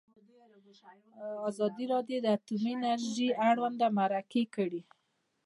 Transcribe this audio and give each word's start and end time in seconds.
ازادي 1.49 1.85
راډیو 1.93 2.17
د 2.21 2.27
اټومي 2.35 2.71
انرژي 2.77 3.29
اړوند 3.49 3.79
مرکې 3.99 4.43
کړي. 4.55 4.81